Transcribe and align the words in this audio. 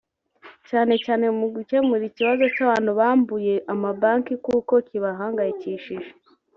cyane 0.69 0.93
cyane 1.05 1.25
mu 1.37 1.45
gukemura 1.55 2.03
ikibazo 2.09 2.43
cyabantu 2.55 2.91
bambuye 2.99 3.53
ama 3.73 3.89
Banki 4.01 4.33
kuko 4.45 4.73
kibahangayikishije 4.87 6.03